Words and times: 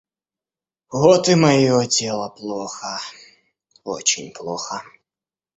Вот 0.89 1.29
и 1.29 1.35
мое 1.35 1.85
дело 1.85 2.29
плохо, 2.29 2.97
очень 3.83 4.33
плохо. 4.33 4.81